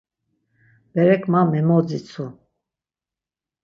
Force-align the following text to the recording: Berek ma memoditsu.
Berek 0.93 1.23
ma 1.31 1.41
memoditsu. 1.51 2.25